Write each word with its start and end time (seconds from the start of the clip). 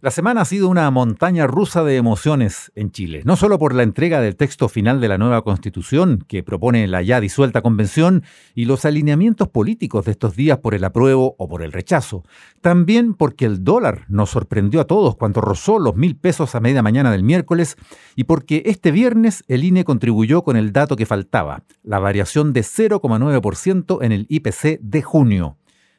La 0.00 0.12
semana 0.12 0.42
ha 0.42 0.44
sido 0.44 0.68
una 0.68 0.88
montaña 0.92 1.48
rusa 1.48 1.82
de 1.82 1.96
emociones 1.96 2.70
en 2.76 2.92
Chile, 2.92 3.22
no 3.24 3.34
solo 3.34 3.58
por 3.58 3.74
la 3.74 3.82
entrega 3.82 4.20
del 4.20 4.36
texto 4.36 4.68
final 4.68 5.00
de 5.00 5.08
la 5.08 5.18
nueva 5.18 5.42
constitución 5.42 6.24
que 6.28 6.44
propone 6.44 6.86
la 6.86 7.02
ya 7.02 7.20
disuelta 7.20 7.62
convención 7.62 8.22
y 8.54 8.66
los 8.66 8.84
alineamientos 8.84 9.48
políticos 9.48 10.04
de 10.04 10.12
estos 10.12 10.36
días 10.36 10.58
por 10.58 10.76
el 10.76 10.84
apruebo 10.84 11.34
o 11.36 11.48
por 11.48 11.64
el 11.64 11.72
rechazo, 11.72 12.22
también 12.60 13.14
porque 13.14 13.44
el 13.44 13.64
dólar 13.64 14.04
nos 14.06 14.30
sorprendió 14.30 14.82
a 14.82 14.86
todos 14.86 15.16
cuando 15.16 15.40
rozó 15.40 15.80
los 15.80 15.96
mil 15.96 16.14
pesos 16.14 16.54
a 16.54 16.60
media 16.60 16.80
mañana 16.80 17.10
del 17.10 17.24
miércoles 17.24 17.74
y 18.14 18.22
porque 18.22 18.62
este 18.66 18.92
viernes 18.92 19.42
el 19.48 19.64
INE 19.64 19.82
contribuyó 19.82 20.44
con 20.44 20.56
el 20.56 20.72
dato 20.72 20.94
que 20.94 21.06
faltaba, 21.06 21.64
la 21.82 21.98
variación 21.98 22.52
de 22.52 22.60
0,9% 22.60 23.98
en 24.02 24.12
el 24.12 24.26
IPC 24.28 24.78
de 24.80 25.02
junio. 25.02 25.56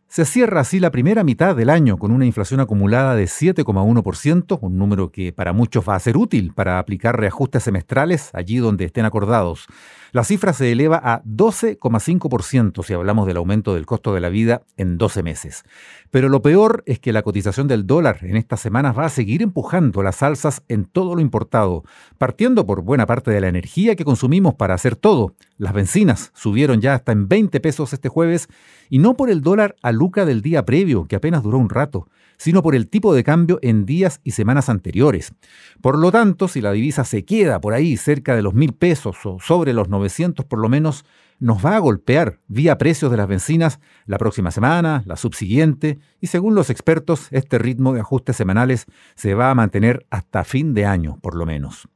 Se 0.10 0.26
cierra 0.26 0.62
así 0.62 0.80
la 0.80 0.90
primera 0.90 1.24
mitad 1.24 1.56
del 1.56 1.70
año 1.70 1.98
con 1.98 2.10
una 2.10 2.26
inflación 2.26 2.60
acumulada 2.60 3.14
de 3.14 3.26
7,1%, 3.26 4.58
un 4.60 4.76
número 4.76 5.12
que 5.12 5.32
para 5.32 5.54
muchos 5.54 5.88
va 5.88 5.94
a 5.94 6.00
ser 6.00 6.18
útil 6.18 6.52
para 6.52 6.80
aplicar 6.80 7.20
reajustes 7.20 7.62
semestrales 7.62 8.32
allí 8.34 8.58
donde 8.58 8.86
estén 8.86 9.06
acordados. 9.06 9.68
La 10.12 10.24
cifra 10.24 10.54
se 10.54 10.72
eleva 10.72 11.00
a 11.04 11.22
12,5% 11.22 12.84
si 12.84 12.94
hablamos 12.94 13.28
del 13.28 13.38
aumento 13.38 13.76
del 13.76 13.86
costo 13.86 14.12
de 14.12 14.20
la 14.20 14.30
vida 14.30 14.64
en 14.78 14.98
12 14.98 15.22
meses. 15.22 15.64
Pero 16.10 16.30
lo 16.30 16.42
peor 16.42 16.82
es 16.88 16.98
que 16.98 17.14
la 17.14 17.22
cotización 17.22 17.68
del 17.68 17.86
dólar 17.86 18.18
en 18.24 18.36
estas 18.36 18.60
semanas 18.60 18.98
va 18.98 19.06
a 19.06 19.10
seguir 19.10 19.44
empujando 19.44 20.02
las 20.02 20.24
alzas 20.24 20.64
en 20.68 20.86
todo 20.86 21.14
lo 21.14 21.22
importado, 21.22 21.84
partiendo 22.18 22.66
por 22.66 22.82
buena 22.82 23.06
parte 23.06 23.30
de 23.30 23.42
la 23.42 23.48
energía 23.50 23.96
que 23.96 24.06
consumimos 24.06 24.56
para 24.56 24.74
hacer 24.74 24.96
todo. 24.96 25.36
Las 25.60 25.74
bencinas 25.74 26.32
subieron 26.34 26.82
ya 26.82 26.96
hasta 26.96 27.12
en 27.12 27.28
20 27.28 27.60
pesos 27.60 27.94
este 27.94 28.10
jueves 28.10 28.48
y 28.90 28.98
no 28.98 29.16
por 29.16 29.30
el 29.30 29.42
dólar 29.42 29.76
a 29.84 29.92
luca 30.00 30.26
del 30.26 30.42
día 30.42 30.66
previo, 30.66 31.06
que 31.08 31.16
apenas 31.16 31.44
duró 31.44 31.60
un 31.60 31.70
rato 31.70 32.08
sino 32.40 32.64
por 32.64 32.74
el 32.74 32.88
tipo 32.88 33.14
de 33.14 33.24
cambio 33.24 33.60
en 33.62 33.86
días 33.86 34.22
y 34.24 34.32
semanas 34.32 34.70
anteriores. 34.70 35.34
Por 35.82 36.00
lo 36.00 36.10
tanto, 36.10 36.48
si 36.48 36.62
la 36.62 36.72
divisa 36.72 37.04
se 37.04 37.26
queda 37.26 37.60
por 37.60 37.74
ahí 37.74 37.98
cerca 37.98 38.34
de 38.34 38.42
los 38.42 38.54
mil 38.54 38.74
pesos 38.74 39.18
o 39.26 39.40
sobre 39.40 39.74
los 39.74 39.90
900 39.90 40.46
por 40.46 40.60
lo 40.60 40.70
menos, 40.70 41.04
nos 41.40 41.64
va 41.64 41.76
a 41.76 41.80
golpear 41.80 42.40
vía 42.48 42.78
precios 42.78 43.12
de 43.12 43.18
las 43.18 43.28
bencinas 43.28 43.80
la 44.06 44.18
próxima 44.18 44.52
semana, 44.52 45.04
la 45.06 45.18
subsiguiente, 45.18 46.00
y 46.22 46.28
según 46.28 46.56
los 46.56 46.70
expertos, 46.70 47.28
este 47.32 47.60
ritmo 47.60 47.94
de 47.94 48.00
ajustes 48.00 48.38
semanales 48.38 48.86
se 49.16 49.36
va 49.36 49.52
a 49.52 49.56
mantener 49.56 50.06
hasta 50.10 50.46
fin 50.46 50.74
de 50.74 50.86
año, 50.86 51.20
por 51.22 51.36
lo 51.36 51.46
menos. 51.46 51.90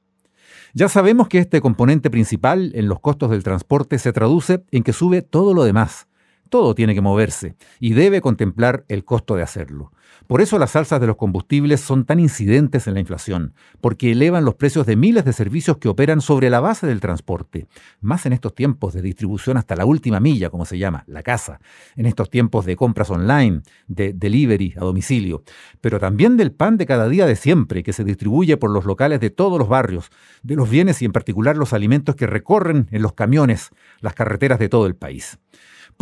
Ya 0.73 0.90
sabemos 0.90 1.30
que 1.30 1.40
este 1.40 1.62
componente 1.62 2.10
principal 2.10 2.72
en 2.76 2.90
los 2.90 3.00
costos 3.00 3.30
del 3.30 3.44
transporte 3.44 3.98
se 3.98 4.12
traduce 4.12 4.64
en 4.72 4.84
que 4.84 4.92
sube 4.92 5.22
todo 5.22 5.54
lo 5.54 5.64
demás. 5.64 6.08
Todo 6.54 6.76
tiene 6.76 6.94
que 6.94 7.02
moverse 7.02 7.56
y 7.80 7.94
debe 7.94 8.22
contemplar 8.22 8.86
el 8.88 9.04
costo 9.06 9.36
de 9.36 9.42
hacerlo. 9.42 9.92
Por 10.28 10.40
eso 10.40 10.60
las 10.60 10.76
alzas 10.76 11.02
de 11.02 11.08
los 11.08 11.16
combustibles 11.16 11.82
son 11.82 12.06
tan 12.06 12.20
incidentes 12.20 12.86
en 12.86 12.94
la 12.94 13.00
inflación, 13.00 13.56
porque 13.82 14.12
elevan 14.12 14.45
los 14.45 14.54
precios 14.54 14.86
de 14.86 14.95
miles 14.95 15.26
de 15.26 15.34
servicios 15.34 15.78
que 15.78 15.90
operan 15.90 16.22
sobre 16.22 16.52
la 16.52 16.60
base 16.60 16.86
del 16.86 17.00
transporte, 17.00 17.66
más 18.02 18.28
en 18.28 18.34
estos 18.34 18.54
tiempos 18.54 18.94
de 18.94 19.02
distribución 19.02 19.58
hasta 19.58 19.76
la 19.76 19.86
última 19.86 20.20
milla, 20.20 20.52
como 20.52 20.66
se 20.66 20.78
llama, 20.78 21.04
la 21.08 21.23
casa, 21.23 21.60
en 21.95 22.06
estos 22.06 22.30
tiempos 22.30 22.66
de 22.66 22.76
compras 22.76 23.10
online, 23.10 23.64
de 23.88 24.14
delivery 24.14 24.76
a 24.78 24.82
domicilio, 24.82 25.42
pero 25.82 26.00
también 26.00 26.38
del 26.38 26.52
pan 26.52 26.78
de 26.78 26.86
cada 26.86 27.10
día 27.10 27.26
de 27.26 27.36
siempre 27.36 27.82
que 27.82 27.94
se 27.94 28.04
distribuye 28.04 28.58
por 28.58 28.70
los 28.70 28.86
locales 28.86 29.20
de 29.22 29.32
todos 29.32 29.58
los 29.58 29.70
barrios, 29.70 30.11
de 30.44 30.56
los 30.56 30.70
bienes 30.70 31.02
y 31.02 31.06
en 31.06 31.14
particular 31.14 31.58
los 31.58 31.73
alimentos 31.73 32.16
que 32.16 32.27
recorren 32.27 32.89
en 32.92 33.02
los 33.02 33.14
camiones, 33.14 33.72
las 34.02 34.14
carreteras 34.14 34.60
de 34.60 34.70
todo 34.70 34.86
el 34.86 34.95
país. 34.95 35.39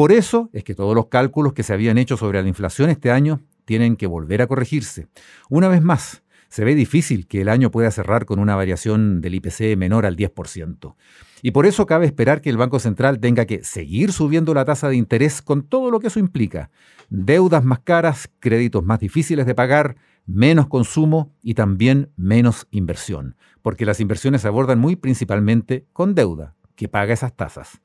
Por 0.01 0.11
eso 0.11 0.49
es 0.51 0.63
que 0.63 0.73
todos 0.73 0.95
los 0.95 1.09
cálculos 1.09 1.53
que 1.53 1.61
se 1.61 1.73
habían 1.73 1.99
hecho 1.99 2.17
sobre 2.17 2.41
la 2.41 2.47
inflación 2.47 2.89
este 2.89 3.11
año 3.11 3.39
tienen 3.65 3.95
que 3.95 4.07
volver 4.07 4.41
a 4.41 4.47
corregirse. 4.47 5.09
Una 5.47 5.67
vez 5.67 5.83
más, 5.83 6.23
se 6.49 6.65
ve 6.65 6.73
difícil 6.73 7.27
que 7.27 7.41
el 7.41 7.49
año 7.49 7.69
pueda 7.69 7.91
cerrar 7.91 8.25
con 8.25 8.39
una 8.39 8.55
variación 8.55 9.21
del 9.21 9.35
IPC 9.35 9.77
menor 9.77 10.07
al 10.07 10.17
10%. 10.17 10.95
Y 11.43 11.51
por 11.51 11.67
eso 11.67 11.85
cabe 11.85 12.07
esperar 12.07 12.41
que 12.41 12.49
el 12.49 12.57
Banco 12.57 12.79
Central 12.79 13.19
tenga 13.19 13.45
que 13.45 13.63
seguir 13.63 14.11
subiendo 14.11 14.55
la 14.55 14.65
tasa 14.65 14.89
de 14.89 14.95
interés 14.95 15.43
con 15.43 15.61
todo 15.61 15.91
lo 15.91 15.99
que 15.99 16.07
eso 16.07 16.17
implica. 16.17 16.71
Deudas 17.11 17.63
más 17.63 17.81
caras, 17.81 18.27
créditos 18.39 18.83
más 18.83 18.99
difíciles 18.99 19.45
de 19.45 19.53
pagar, 19.53 19.97
menos 20.25 20.65
consumo 20.65 21.31
y 21.43 21.53
también 21.53 22.09
menos 22.17 22.65
inversión, 22.71 23.35
porque 23.61 23.85
las 23.85 23.99
inversiones 23.99 24.41
se 24.41 24.47
abordan 24.47 24.79
muy 24.79 24.95
principalmente 24.95 25.85
con 25.93 26.15
deuda, 26.15 26.55
que 26.75 26.87
paga 26.87 27.13
esas 27.13 27.35
tasas. 27.35 27.81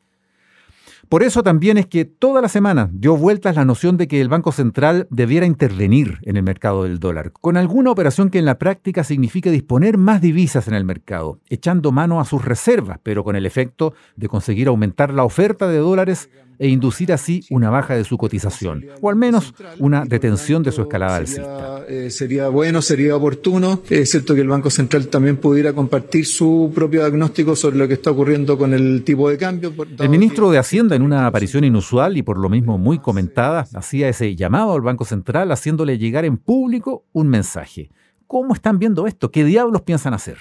Por 1.08 1.22
eso 1.22 1.42
también 1.42 1.78
es 1.78 1.86
que 1.86 2.04
toda 2.04 2.40
la 2.40 2.48
semana 2.48 2.90
dio 2.92 3.16
vueltas 3.16 3.56
la 3.56 3.64
noción 3.64 3.96
de 3.96 4.08
que 4.08 4.20
el 4.20 4.28
Banco 4.28 4.52
Central 4.52 5.06
debiera 5.10 5.46
intervenir 5.46 6.18
en 6.22 6.36
el 6.36 6.42
mercado 6.42 6.84
del 6.84 6.98
dólar, 6.98 7.32
con 7.32 7.56
alguna 7.56 7.90
operación 7.90 8.30
que 8.30 8.38
en 8.38 8.44
la 8.44 8.58
práctica 8.58 9.04
signifique 9.04 9.50
disponer 9.50 9.98
más 9.98 10.20
divisas 10.20 10.68
en 10.68 10.74
el 10.74 10.84
mercado, 10.84 11.40
echando 11.48 11.92
mano 11.92 12.20
a 12.20 12.24
sus 12.24 12.44
reservas, 12.44 12.98
pero 13.02 13.24
con 13.24 13.36
el 13.36 13.46
efecto 13.46 13.94
de 14.16 14.28
conseguir 14.28 14.68
aumentar 14.68 15.12
la 15.12 15.24
oferta 15.24 15.68
de 15.68 15.78
dólares 15.78 16.28
e 16.58 16.68
inducir 16.68 17.12
así 17.12 17.44
una 17.50 17.70
baja 17.70 17.94
de 17.94 18.04
su 18.04 18.16
cotización, 18.16 18.84
o 19.00 19.10
al 19.10 19.16
menos 19.16 19.54
una 19.78 20.04
detención 20.04 20.62
de 20.62 20.72
su 20.72 20.82
escalada 20.82 21.16
alcista. 21.16 21.84
Eh, 21.88 22.10
sería 22.10 22.48
bueno, 22.48 22.82
sería 22.82 23.16
oportuno. 23.16 23.82
Es 23.88 24.10
cierto 24.10 24.34
que 24.34 24.40
el 24.40 24.48
Banco 24.48 24.70
Central 24.70 25.08
también 25.08 25.36
pudiera 25.36 25.72
compartir 25.72 26.26
su 26.26 26.72
propio 26.74 27.00
diagnóstico 27.00 27.54
sobre 27.54 27.76
lo 27.76 27.86
que 27.86 27.94
está 27.94 28.10
ocurriendo 28.10 28.56
con 28.58 28.72
el 28.72 29.02
tipo 29.04 29.28
de 29.28 29.36
cambio. 29.36 29.72
El 29.98 30.08
ministro 30.08 30.50
de 30.50 30.58
En 30.94 31.02
una 31.02 31.26
aparición 31.26 31.64
inusual 31.64 32.16
y 32.16 32.22
por 32.22 32.38
lo 32.38 32.48
mismo 32.48 32.78
muy 32.78 32.98
comentada, 32.98 33.66
hacía 33.74 34.08
ese 34.08 34.36
llamado 34.36 34.72
al 34.74 34.82
Banco 34.82 35.04
Central 35.04 35.50
haciéndole 35.50 35.98
llegar 35.98 36.24
en 36.24 36.36
público 36.36 37.04
un 37.12 37.28
mensaje. 37.28 37.90
¿Cómo 38.26 38.54
están 38.54 38.78
viendo 38.78 39.06
esto? 39.06 39.30
¿Qué 39.32 39.44
diablos 39.44 39.82
piensan 39.82 40.14
hacer? 40.14 40.38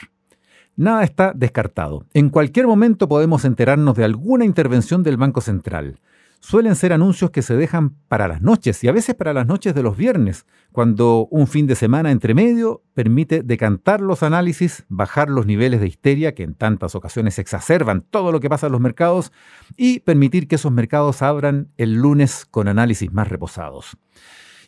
Nada 0.76 1.04
está 1.04 1.34
descartado. 1.34 2.06
En 2.14 2.30
cualquier 2.30 2.68
momento 2.68 3.08
podemos 3.08 3.46
enterarnos 3.46 3.96
de 3.96 4.04
alguna 4.04 4.46
intervención 4.46 5.04
del 5.04 5.18
Banco 5.18 5.42
Central. 5.42 6.00
Suelen 6.48 6.76
ser 6.76 6.94
anuncios 6.94 7.32
que 7.32 7.42
se 7.42 7.56
dejan 7.56 7.96
para 8.08 8.28
las 8.28 8.40
noches 8.40 8.84
y 8.84 8.88
a 8.88 8.92
veces 8.92 9.16
para 9.16 9.34
las 9.34 9.48
noches 9.48 9.74
de 9.74 9.82
los 9.82 9.98
viernes, 9.98 10.46
cuando 10.72 11.28
un 11.32 11.48
fin 11.48 11.66
de 11.66 11.74
semana 11.74 12.12
entre 12.12 12.36
medio 12.36 12.84
permite 12.94 13.42
decantar 13.42 14.00
los 14.00 14.22
análisis, 14.22 14.86
bajar 14.88 15.28
los 15.28 15.48
niveles 15.48 15.82
de 15.82 15.88
histeria 15.88 16.36
que 16.36 16.44
en 16.44 16.54
tantas 16.54 16.94
ocasiones 16.94 17.40
exacerban 17.40 18.02
todo 18.12 18.32
lo 18.32 18.40
que 18.40 18.48
pasa 18.48 18.68
en 18.68 18.74
los 18.74 18.80
mercados 18.82 19.32
y 19.76 20.02
permitir 20.02 20.48
que 20.48 20.58
esos 20.58 20.72
mercados 20.72 21.24
abran 21.24 21.72
el 21.78 21.96
lunes 21.96 22.46
con 22.46 22.68
análisis 22.68 23.12
más 23.12 23.28
reposados. 23.28 23.98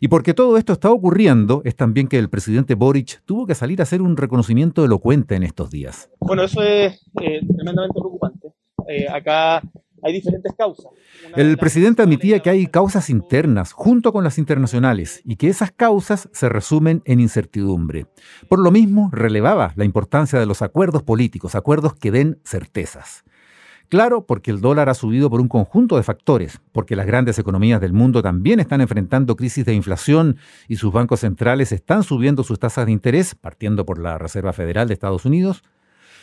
Y 0.00 0.08
porque 0.08 0.34
todo 0.34 0.56
esto 0.56 0.72
está 0.72 0.90
ocurriendo, 0.90 1.62
es 1.64 1.76
también 1.76 2.08
que 2.08 2.18
el 2.18 2.28
presidente 2.28 2.74
Boric 2.74 3.22
tuvo 3.24 3.46
que 3.46 3.54
salir 3.54 3.78
a 3.78 3.84
hacer 3.84 4.02
un 4.02 4.16
reconocimiento 4.16 4.84
elocuente 4.84 5.36
en 5.36 5.44
estos 5.44 5.70
días. 5.70 6.10
Bueno, 6.18 6.42
eso 6.42 6.60
es 6.60 7.08
eh, 7.22 7.40
tremendamente 7.46 8.00
preocupante. 8.00 8.48
Eh, 8.88 9.06
acá 9.08 9.62
hay 10.02 10.12
diferentes 10.12 10.52
causas. 10.56 10.86
el 11.36 11.56
presidente 11.58 12.02
admitía 12.02 12.40
que 12.40 12.50
hay 12.50 12.66
causas 12.66 13.10
internas 13.10 13.72
junto 13.72 14.12
con 14.12 14.24
las 14.24 14.38
internacionales 14.38 15.22
y 15.24 15.36
que 15.36 15.48
esas 15.48 15.72
causas 15.72 16.28
se 16.32 16.48
resumen 16.48 17.02
en 17.04 17.20
incertidumbre. 17.20 18.06
Por 18.48 18.58
lo 18.58 18.70
mismo, 18.70 19.10
relevaba 19.12 19.72
la 19.76 19.84
importancia 19.84 20.38
de 20.38 20.46
los 20.46 20.62
acuerdos 20.62 21.02
políticos, 21.02 21.54
acuerdos 21.54 21.94
que 21.94 22.10
den 22.10 22.40
certezas. 22.44 23.24
Claro, 23.88 24.26
porque 24.26 24.50
el 24.50 24.60
dólar 24.60 24.90
ha 24.90 24.94
subido 24.94 25.30
por 25.30 25.40
un 25.40 25.48
conjunto 25.48 25.96
de 25.96 26.02
factores, 26.02 26.60
porque 26.72 26.94
las 26.94 27.06
grandes 27.06 27.38
economías 27.38 27.80
del 27.80 27.94
mundo 27.94 28.20
también 28.20 28.60
están 28.60 28.82
enfrentando 28.82 29.34
crisis 29.34 29.64
de 29.64 29.72
inflación 29.72 30.36
y 30.68 30.76
sus 30.76 30.92
bancos 30.92 31.20
centrales 31.20 31.72
están 31.72 32.02
subiendo 32.02 32.44
sus 32.44 32.58
tasas 32.58 32.84
de 32.84 32.92
interés, 32.92 33.34
partiendo 33.34 33.86
por 33.86 33.98
la 33.98 34.18
Reserva 34.18 34.52
Federal 34.52 34.88
de 34.88 34.94
Estados 34.94 35.24
Unidos, 35.24 35.62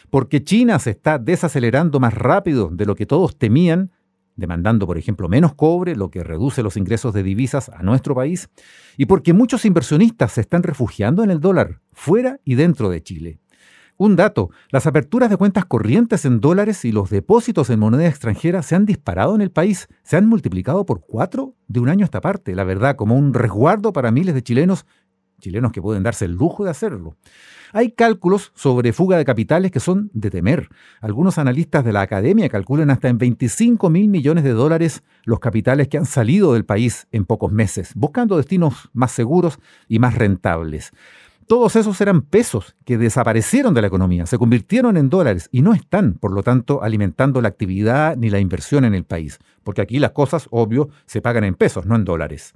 porque 0.10 0.44
China 0.44 0.80
se 0.80 0.92
está 0.92 1.18
desacelerando 1.18 2.00
más 2.00 2.14
rápido 2.14 2.70
de 2.72 2.86
lo 2.86 2.96
que 2.96 3.06
todos 3.06 3.38
temían, 3.38 3.92
demandando, 4.36 4.86
por 4.86 4.98
ejemplo, 4.98 5.30
menos 5.30 5.54
cobre, 5.56 5.96
lo 5.96 6.10
que 6.10 6.24
reduce 6.24 6.64
los 6.64 6.78
ingresos 6.78 7.14
de 7.14 7.24
divisas 7.24 7.70
a 7.70 7.84
nuestro 7.84 8.16
país, 8.16 8.50
y 8.98 9.06
porque 9.06 9.34
muchos 9.34 9.66
inversionistas 9.66 10.34
se 10.34 10.42
están 10.42 10.64
refugiando 10.64 11.24
en 11.24 11.32
el 11.32 11.40
dólar, 11.40 11.82
fuera 11.94 12.40
y 12.44 12.56
dentro 12.56 12.90
de 12.90 13.02
Chile. 13.02 13.40
Un 13.98 14.18
dato, 14.18 14.50
las 14.72 14.88
aperturas 14.88 15.30
de 15.30 15.38
cuentas 15.38 15.64
corrientes 15.64 16.26
en 16.26 16.42
dólares 16.42 16.84
y 16.84 16.92
los 16.92 17.10
depósitos 17.10 17.70
en 17.70 17.80
moneda 17.80 18.06
extranjera 18.08 18.62
se 18.62 18.76
han 18.76 18.86
disparado 18.86 19.36
en 19.36 19.42
el 19.42 19.52
país, 19.52 19.88
se 20.04 20.18
han 20.18 20.28
multiplicado 20.28 20.86
por 20.86 21.00
cuatro 21.00 21.56
de 21.70 21.80
un 21.80 21.88
año 21.88 22.04
a 22.04 22.08
esta 22.08 22.20
parte, 22.20 22.56
la 22.56 22.66
verdad, 22.66 22.98
como 22.98 23.16
un 23.16 23.34
resguardo 23.34 23.94
para 23.94 24.12
miles 24.12 24.36
de 24.36 24.44
chilenos 24.44 24.86
chilenos 25.40 25.72
que 25.72 25.82
pueden 25.82 26.04
darse 26.04 26.26
el 26.26 26.34
lujo 26.34 26.64
de 26.64 26.72
hacerlo. 26.72 27.16
Hay 27.74 27.92
cálculos 27.92 28.52
sobre 28.56 28.94
fuga 28.94 29.18
de 29.18 29.26
capitales 29.26 29.72
que 29.72 29.80
son 29.80 30.10
de 30.14 30.30
temer. 30.30 30.70
Algunos 31.02 31.38
analistas 31.38 31.84
de 31.84 31.92
la 31.92 32.02
academia 32.02 32.48
calculan 32.48 32.90
hasta 32.90 33.10
en 33.10 33.18
25 33.18 33.90
mil 33.90 34.08
millones 34.08 34.44
de 34.44 34.52
dólares 34.52 35.04
los 35.26 35.40
capitales 35.40 35.88
que 35.88 35.98
han 35.98 36.06
salido 36.06 36.54
del 36.54 36.66
país 36.66 37.08
en 37.12 37.26
pocos 37.26 37.52
meses, 37.52 37.92
buscando 37.96 38.38
destinos 38.38 38.90
más 38.94 39.12
seguros 39.12 39.60
y 39.88 40.00
más 40.00 40.16
rentables. 40.16 40.92
Todos 41.48 41.76
esos 41.76 42.02
eran 42.02 42.22
pesos 42.22 42.76
que 42.86 42.98
desaparecieron 42.98 43.76
de 43.76 43.82
la 43.82 43.88
economía, 43.88 44.26
se 44.26 44.40
convirtieron 44.40 44.98
en 44.98 45.10
dólares 45.10 45.48
y 45.52 45.62
no 45.62 45.76
están, 45.76 46.16
por 46.16 46.32
lo 46.32 46.42
tanto, 46.42 46.82
alimentando 46.82 47.40
la 47.40 47.50
actividad 47.50 48.18
ni 48.18 48.32
la 48.32 48.40
inversión 48.40 48.84
en 48.84 48.96
el 48.96 49.04
país, 49.04 49.38
porque 49.64 49.82
aquí 49.82 50.00
las 50.00 50.12
cosas, 50.12 50.48
obvio, 50.50 50.90
se 51.06 51.22
pagan 51.22 51.44
en 51.44 51.54
pesos, 51.54 51.86
no 51.86 51.96
en 51.96 52.04
dólares. 52.04 52.56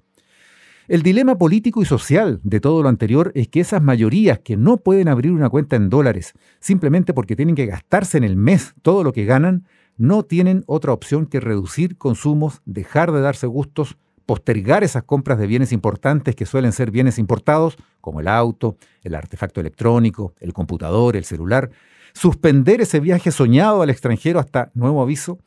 El 0.90 1.04
dilema 1.04 1.38
político 1.38 1.84
y 1.84 1.86
social 1.86 2.40
de 2.42 2.60
todo 2.60 2.82
lo 2.82 2.90
anterior 2.90 3.32
es 3.36 3.48
que 3.48 3.60
esas 3.60 3.80
mayorías 3.80 4.40
que 4.40 4.58
no 4.58 4.78
pueden 4.78 5.08
abrir 5.08 5.32
una 5.32 5.48
cuenta 5.48 5.76
en 5.76 5.88
dólares 5.88 6.34
simplemente 6.60 7.14
porque 7.14 7.36
tienen 7.36 7.54
que 7.54 7.68
gastarse 7.68 8.18
en 8.18 8.24
el 8.24 8.36
mes 8.36 8.74
todo 8.82 9.04
lo 9.04 9.14
que 9.14 9.26
ganan, 9.26 9.68
no 9.98 10.24
tienen 10.24 10.64
otra 10.66 10.92
opción 10.92 11.28
que 11.28 11.42
reducir 11.42 11.96
consumos, 12.00 12.64
dejar 12.66 13.12
de 13.12 13.22
darse 13.22 13.46
gustos, 13.46 13.98
postergar 14.26 14.84
esas 14.84 15.04
compras 15.04 15.38
de 15.38 15.46
bienes 15.46 15.72
importantes 15.74 16.36
que 16.36 16.48
suelen 16.48 16.72
ser 16.72 16.90
bienes 16.90 17.20
importados, 17.20 17.78
como 18.02 18.20
el 18.20 18.28
auto, 18.28 18.76
el 19.04 19.14
artefacto 19.14 19.62
electrónico, 19.62 20.34
el 20.40 20.54
computador, 20.54 21.16
el 21.16 21.24
celular, 21.24 21.70
suspender 22.14 22.82
ese 22.82 23.00
viaje 23.00 23.30
soñado 23.30 23.84
al 23.84 23.92
extranjero 23.92 24.40
hasta 24.40 24.72
nuevo 24.74 25.04
aviso, 25.04 25.38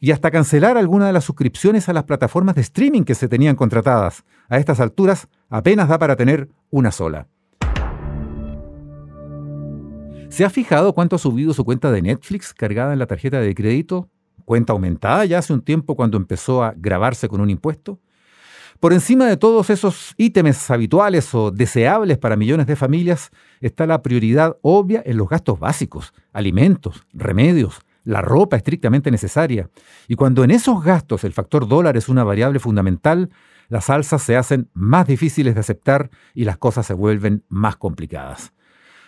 y 0.00 0.12
hasta 0.12 0.30
cancelar 0.30 0.76
alguna 0.76 1.06
de 1.06 1.12
las 1.12 1.24
suscripciones 1.24 1.88
a 1.88 1.92
las 1.92 2.04
plataformas 2.04 2.54
de 2.54 2.60
streaming 2.60 3.02
que 3.02 3.14
se 3.14 3.28
tenían 3.28 3.56
contratadas. 3.56 4.24
A 4.48 4.58
estas 4.58 4.80
alturas 4.80 5.28
apenas 5.48 5.88
da 5.88 5.98
para 5.98 6.16
tener 6.16 6.48
una 6.70 6.92
sola. 6.92 7.26
¿Se 10.28 10.44
ha 10.44 10.50
fijado 10.50 10.92
cuánto 10.92 11.16
ha 11.16 11.18
subido 11.18 11.54
su 11.54 11.64
cuenta 11.64 11.90
de 11.90 12.02
Netflix 12.02 12.52
cargada 12.52 12.92
en 12.92 12.98
la 12.98 13.06
tarjeta 13.06 13.40
de 13.40 13.54
crédito? 13.54 14.08
Cuenta 14.44 14.72
aumentada 14.72 15.24
ya 15.24 15.38
hace 15.38 15.52
un 15.52 15.62
tiempo 15.62 15.96
cuando 15.96 16.16
empezó 16.16 16.62
a 16.62 16.74
grabarse 16.76 17.28
con 17.28 17.40
un 17.40 17.50
impuesto. 17.50 17.98
Por 18.78 18.92
encima 18.92 19.26
de 19.26 19.36
todos 19.36 19.70
esos 19.70 20.14
ítems 20.16 20.70
habituales 20.70 21.34
o 21.34 21.50
deseables 21.50 22.18
para 22.18 22.36
millones 22.36 22.66
de 22.66 22.76
familias 22.76 23.30
está 23.60 23.86
la 23.86 24.02
prioridad 24.02 24.56
obvia 24.62 25.02
en 25.04 25.16
los 25.16 25.28
gastos 25.28 25.58
básicos, 25.58 26.12
alimentos, 26.32 27.04
remedios, 27.12 27.80
la 28.08 28.22
ropa 28.22 28.56
estrictamente 28.56 29.10
necesaria. 29.10 29.68
Y 30.08 30.14
cuando 30.14 30.42
en 30.42 30.50
esos 30.50 30.82
gastos 30.82 31.24
el 31.24 31.34
factor 31.34 31.68
dólar 31.68 31.98
es 31.98 32.08
una 32.08 32.24
variable 32.24 32.58
fundamental, 32.58 33.28
las 33.68 33.90
alzas 33.90 34.22
se 34.22 34.34
hacen 34.34 34.70
más 34.72 35.06
difíciles 35.06 35.52
de 35.52 35.60
aceptar 35.60 36.08
y 36.32 36.44
las 36.44 36.56
cosas 36.56 36.86
se 36.86 36.94
vuelven 36.94 37.44
más 37.50 37.76
complicadas. 37.76 38.54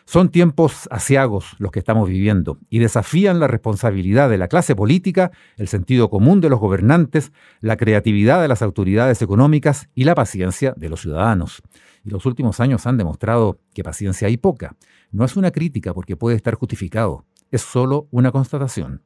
Son 0.05 0.29
tiempos 0.29 0.87
asiagos 0.91 1.55
los 1.59 1.71
que 1.71 1.79
estamos 1.79 2.11
viviendo 2.11 2.59
y 2.69 2.79
desafían 2.79 3.41
la 3.41 3.47
responsabilidad 3.47 4.29
de 4.29 4.37
la 4.37 4.49
clase 4.49 4.77
política, 4.77 5.31
el 5.57 5.69
sentido 5.69 6.11
común 6.11 6.43
de 6.43 6.51
los 6.51 6.61
gobernantes, 6.61 7.33
la 7.61 7.79
creatividad 7.79 8.43
de 8.43 8.49
las 8.49 8.61
autoridades 8.61 9.23
económicas 9.23 9.89
y 9.95 10.05
la 10.05 10.15
paciencia 10.15 10.75
de 10.77 10.91
los 10.91 11.01
ciudadanos. 11.01 11.63
Y 12.05 12.11
los 12.11 12.27
últimos 12.27 12.61
años 12.61 12.87
han 12.87 12.99
demostrado 12.99 13.61
que 13.73 13.83
paciencia 13.83 14.29
hay 14.29 14.37
poca. 14.37 14.77
No 15.11 15.25
es 15.25 15.37
una 15.37 15.53
crítica 15.53 15.95
porque 15.95 16.17
puede 16.17 16.37
estar 16.37 16.55
justificado 16.55 17.25
es 17.51 17.63
solo 17.63 18.09
una 18.11 18.31
constatación. 18.33 19.03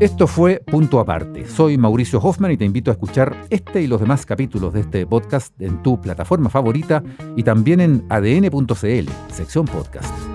Esto 0.00 0.26
fue 0.26 0.62
Punto 0.66 0.98
Aparte. 0.98 1.46
Soy 1.46 1.76
Mauricio 1.76 2.20
Hoffman 2.20 2.52
y 2.52 2.56
te 2.56 2.64
invito 2.64 2.90
a 2.90 2.94
escuchar 2.94 3.36
este 3.50 3.82
y 3.82 3.86
los 3.86 4.00
demás 4.00 4.24
capítulos 4.24 4.72
de 4.72 4.80
este 4.80 5.06
podcast 5.06 5.60
en 5.60 5.82
tu 5.82 6.00
plataforma 6.00 6.48
favorita 6.48 7.02
y 7.36 7.42
también 7.42 7.80
en 7.80 8.06
adn.cl, 8.08 9.10
sección 9.30 9.66
podcast. 9.66 10.29